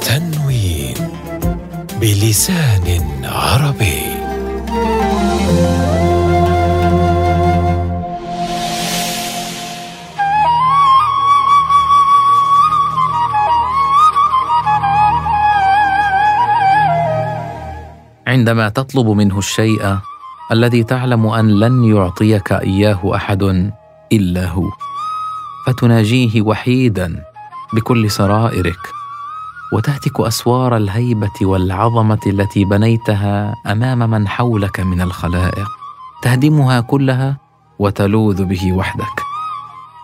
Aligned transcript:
تنوين 0.00 0.94
بلسان 2.00 2.86
عربي. 3.24 4.00
عندما 18.26 18.68
تطلب 18.68 19.08
منه 19.08 19.38
الشيء 19.38 19.98
الذي 20.52 20.84
تعلم 20.84 21.26
أن 21.26 21.60
لن 21.60 21.84
يعطيك 21.84 22.52
إياه 22.52 23.00
أحد 23.14 23.72
إلا 24.12 24.48
هو. 24.48 24.70
فتناجيه 25.66 26.42
وحيدا 26.42 27.24
بكل 27.74 28.10
سرائرك 28.10 28.78
وتهتك 29.72 30.20
أسوار 30.20 30.76
الهيبة 30.76 31.38
والعظمة 31.42 32.20
التي 32.26 32.64
بنيتها 32.64 33.54
أمام 33.66 34.10
من 34.10 34.28
حولك 34.28 34.80
من 34.80 35.00
الخلائق. 35.00 35.68
تهدمها 36.22 36.80
كلها 36.80 37.36
وتلوذ 37.78 38.44
به 38.44 38.72
وحدك. 38.72 39.22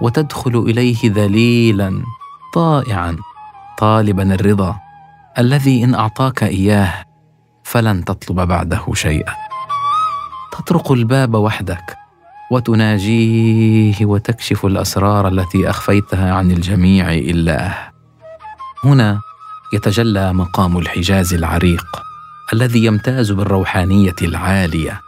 وتدخل 0.00 0.58
إليه 0.58 0.98
ذليلا 1.04 2.02
طائعا 2.54 3.16
طالبا 3.78 4.34
الرضا. 4.34 4.76
الذي 5.38 5.84
إن 5.84 5.94
أعطاك 5.94 6.42
إياه 6.42 7.04
فلن 7.64 8.04
تطلب 8.04 8.40
بعده 8.40 8.84
شيئا. 8.94 9.34
تطرق 10.52 10.92
الباب 10.92 11.34
وحدك 11.34 11.97
وتناجيه 12.50 14.06
وتكشف 14.06 14.66
الأسرار 14.66 15.28
التي 15.28 15.70
أخفيتها 15.70 16.32
عن 16.32 16.50
الجميع 16.50 17.12
إلا 17.12 17.90
هنا 18.84 19.20
يتجلى 19.74 20.32
مقام 20.32 20.78
الحجاز 20.78 21.34
العريق 21.34 21.86
الذي 22.52 22.84
يمتاز 22.84 23.32
بالروحانية 23.32 24.16
العالية 24.22 25.00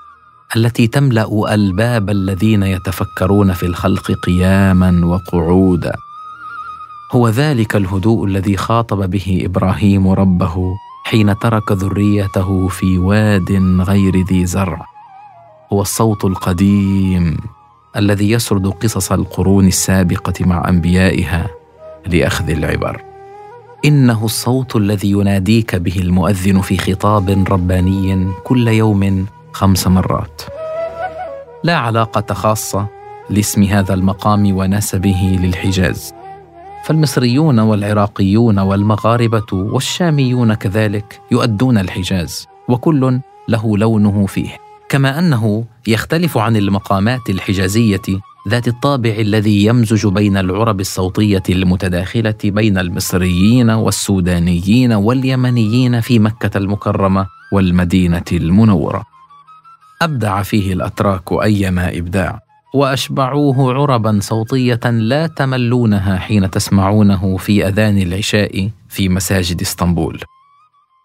التي 0.57 0.87
تملأ 0.87 1.55
ألباب 1.55 2.11
الذين 2.11 2.63
يتفكرون 2.63 3.53
في 3.53 3.67
الخلق 3.67 4.13
قياما 4.13 5.07
وقعودا. 5.07 5.93
هو 7.13 7.29
ذلك 7.29 7.77
الهدوء 7.77 8.27
الذي 8.27 8.57
خاطب 8.57 9.11
به 9.11 9.43
إبراهيم 9.45 10.09
ربه 10.09 10.75
حين 11.05 11.39
ترك 11.39 11.73
ذريته 11.73 12.69
في 12.69 12.99
واد 12.99 13.53
غير 13.81 14.17
ذي 14.17 14.47
زرع. 14.47 14.90
هو 15.73 15.83
الصوت 15.83 16.25
القديم 16.25 17.37
الذي 17.97 18.31
يسرد 18.31 18.67
قصص 18.67 19.13
القرون 19.13 19.67
السابقة 19.67 20.33
مع 20.41 20.69
أنبيائها 20.69 21.51
لأخذ 22.07 22.51
العبر. 22.51 23.03
إنه 23.85 24.25
الصوت 24.25 24.77
الذي 24.77 25.11
يناديك 25.11 25.77
به 25.77 25.97
المؤذن 25.99 26.61
في 26.61 26.79
خطاب 26.79 27.45
رباني 27.49 28.29
كل 28.45 28.69
يوم 28.69 29.27
خمس 29.53 29.87
مرات. 29.87 30.43
لا 31.65 31.77
علاقة 31.77 32.35
خاصة 32.35 32.87
لاسم 33.31 33.63
هذا 33.63 33.95
المقام 33.95 34.57
ونسبه 34.57 35.39
للحجاز. 35.43 36.15
فالمصريون 36.85 37.59
والعراقيون 37.59 38.59
والمغاربة 38.59 39.53
والشاميون 39.53 40.55
كذلك 40.55 41.21
يؤدون 41.31 41.79
الحجاز 41.79 42.49
وكل 42.69 43.21
له 43.49 43.79
لونه 43.79 44.27
فيه. 44.27 44.70
كما 44.91 45.19
أنه 45.19 45.65
يختلف 45.87 46.39
عن 46.39 46.57
المقامات 46.57 47.31
الحجازية 47.31 48.03
ذات 48.49 48.69
الطابع 48.69 49.11
الذي 49.11 49.65
يمزج 49.65 50.07
بين 50.07 50.37
العرب 50.37 50.81
الصوتية 50.81 51.43
المتداخلة 51.49 52.39
بين 52.45 52.79
المصريين 52.79 53.71
والسودانيين 53.71 54.93
واليمنيين 54.93 56.01
في 56.01 56.19
مكة 56.19 56.59
المكرمة 56.59 57.27
والمدينة 57.53 58.25
المنورة. 58.33 59.05
أبدع 60.03 60.43
فيه 60.43 60.73
الأتراك 60.73 61.33
ايما 61.33 61.99
إبداع 61.99 62.41
وأشبعوه 62.75 63.75
عربا 63.75 64.19
صوتية 64.23 64.91
لا 64.91 65.27
تملونها 65.27 66.19
حين 66.19 66.51
تسمعونه 66.51 67.37
في 67.37 67.69
أذان 67.69 67.99
العشاء 67.99 68.71
في 68.89 69.09
مساجد 69.09 69.61
إسطنبول. 69.61 70.21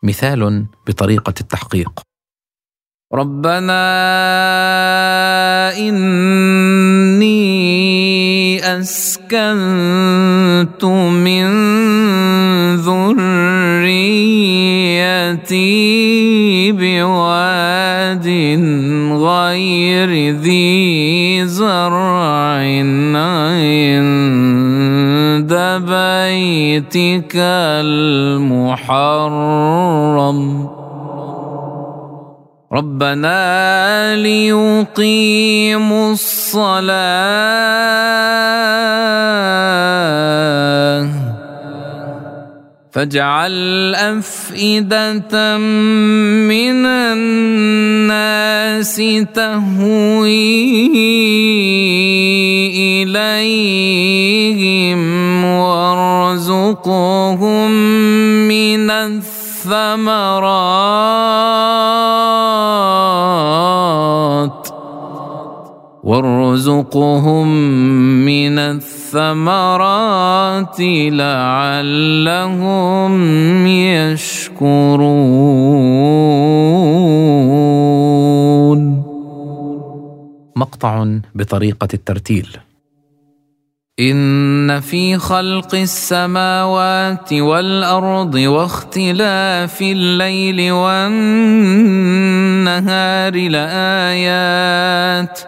مثال 0.03 0.65
بطريقة 0.87 1.33
التحقيق. 1.41 2.14
ربنا 3.13 3.85
إني 5.77 7.45
أسكنت 8.79 10.83
من 10.83 11.45
ذريتي 12.75 13.15
بواد 16.71 18.27
غير 19.21 20.35
ذي 20.35 21.45
زرع 21.45 22.57
عند 22.57 23.13
بيتك 25.87 27.35
المحرم 27.85 29.45
ربنا 32.71 34.15
ليقيموا 34.15 36.13
الصلاة. 36.13 36.95
فاجعل 42.91 43.95
أفئدة 43.95 45.57
من 46.47 46.85
الناس 46.85 48.95
تهوي 49.35 50.87
إليهم 53.03 55.01
وارزقهم 55.45 57.71
من 58.47 58.89
الثمرات. 58.89 59.35
وارزقهم 66.05 67.47
من 68.25 68.59
الثمرات 68.59 69.95
لعلهم 71.19 72.37
يشكرون. 73.67 74.85
مقطع 80.55 81.05
بطريقة 81.35 81.87
الترتيل. 81.93 82.57
ان 83.99 84.79
في 84.79 85.17
خلق 85.17 85.75
السماوات 85.75 87.33
والارض 87.33 88.35
واختلاف 88.35 89.81
الليل 89.81 90.71
والنهار 90.71 91.35
لايات 93.49 95.39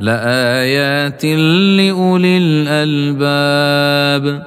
لآيات 0.00 1.24
لأولي 1.24 2.38
الألباب. 2.38 4.42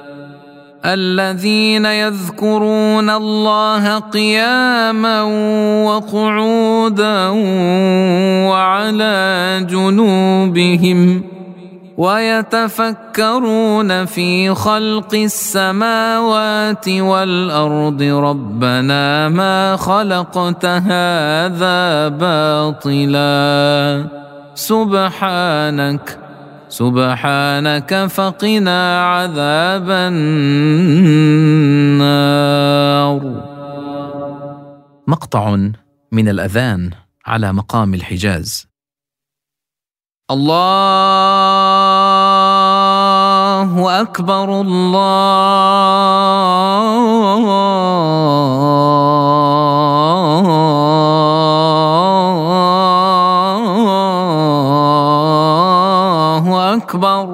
الذين 0.84 1.84
يذكرون 1.84 3.10
الله 3.10 3.98
قياما 3.98 5.22
وقعودا 5.84 7.28
وعلى 8.48 9.66
جنوبهم 9.70 11.22
ويتفكرون 11.96 14.04
في 14.04 14.54
خلق 14.54 15.14
السماوات 15.14 16.88
والأرض 16.88 18.02
ربنا 18.02 19.28
ما 19.28 19.76
خلقت 19.76 20.66
هذا 20.66 22.08
باطلا. 22.08 24.19
سبحانك 24.60 26.18
سبحانك 26.68 28.06
فقنا 28.06 28.80
عذاب 29.04 29.90
النار. 29.90 31.20
مقطع 35.08 35.56
من 36.12 36.28
الأذان 36.28 36.90
على 37.26 37.52
مقام 37.52 37.94
الحجاز. 37.94 38.66
الله 40.30 40.60
أكبر 44.00 44.60
الله. 44.60 45.70
أكبر. 56.90 57.26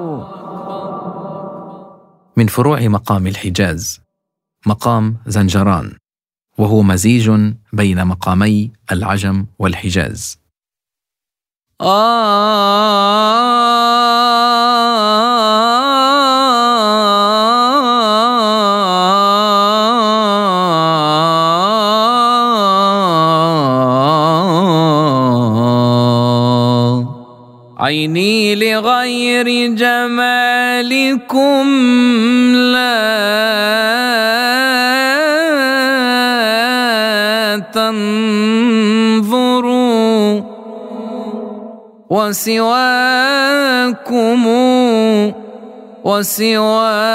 من 2.37 2.47
فروع 2.47 2.87
مقام 2.87 3.27
الحجاز 3.27 4.01
مقام 4.65 5.17
زنجران 5.27 5.97
وهو 6.57 6.81
مزيج 6.81 7.31
بين 7.73 8.05
مقامي 8.05 8.71
العجم 8.91 9.45
والحجاز. 9.59 10.39
آه. 11.81 13.17
عيني 27.87 28.55
لغير 28.55 29.47
جمالكم 29.75 31.67
لا 32.55 32.97
تنظروا 37.73 39.61
وسواكم 42.09 43.27
وسواكم 46.03 47.07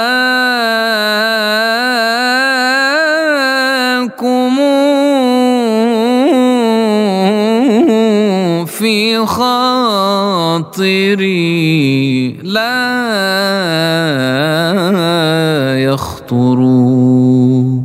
في 8.65 9.25
خاطري 9.25 10.73
لا 12.31 12.73
يخطروا 15.83 17.81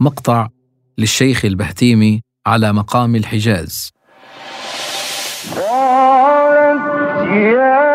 مقطع 0.00 0.48
للشيخ 0.98 1.44
البهتيمي 1.44 2.20
على 2.46 2.72
مقام 2.72 3.16
الحجاز. 3.16 3.90
قالت 5.56 7.28
يا 7.28 7.89